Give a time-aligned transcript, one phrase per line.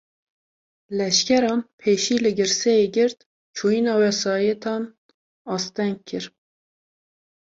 [0.97, 3.17] Leşkeran, pêşî li girseyê girt,
[3.55, 4.83] çûyîna wesaîtan
[5.55, 6.25] asteng kir